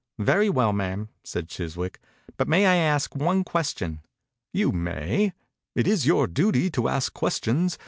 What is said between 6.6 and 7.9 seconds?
to ask questions.